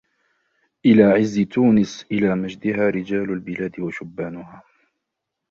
إِلَى 0.85 1.03
عِزِّ 1.03 1.39
تُونِسْ 1.39 2.05
إِلَى 2.11 2.35
مَجْدِهَا 2.35 2.89
رِجَالُ 2.89 3.29
الْبِلَادِ 3.31 3.79
وَشُبَّانُهَا 3.79 4.61